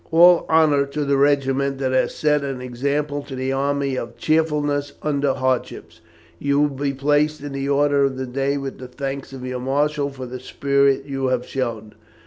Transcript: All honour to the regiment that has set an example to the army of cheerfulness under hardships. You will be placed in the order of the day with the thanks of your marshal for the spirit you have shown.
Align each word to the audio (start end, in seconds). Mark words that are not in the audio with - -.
All 0.09 0.47
honour 0.49 0.87
to 0.87 1.05
the 1.05 1.15
regiment 1.15 1.77
that 1.77 1.91
has 1.91 2.15
set 2.15 2.43
an 2.43 2.59
example 2.59 3.21
to 3.21 3.35
the 3.35 3.51
army 3.51 3.95
of 3.95 4.17
cheerfulness 4.17 4.93
under 5.03 5.35
hardships. 5.35 6.01
You 6.39 6.59
will 6.59 6.69
be 6.75 6.91
placed 6.93 7.41
in 7.41 7.51
the 7.51 7.69
order 7.69 8.05
of 8.05 8.17
the 8.17 8.25
day 8.25 8.57
with 8.57 8.79
the 8.79 8.87
thanks 8.87 9.31
of 9.31 9.45
your 9.45 9.59
marshal 9.59 10.09
for 10.09 10.25
the 10.25 10.39
spirit 10.39 11.05
you 11.05 11.27
have 11.27 11.45
shown. 11.45 11.93